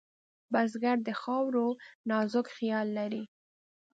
[0.51, 1.67] بزګر د خاورو
[2.09, 3.23] نازک خیال لري